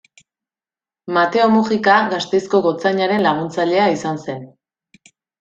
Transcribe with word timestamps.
Mateo 1.17 1.45
Mujika 1.55 1.97
Gasteizko 2.13 2.63
gotzainaren 2.69 3.23
laguntzailea 3.27 3.87
izan 3.99 4.19
zen. 4.27 4.43